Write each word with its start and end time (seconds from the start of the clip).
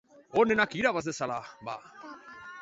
Onenak 0.43 0.73
irabaz 0.79 1.03
dezala, 1.09 1.37
bada! 1.69 2.17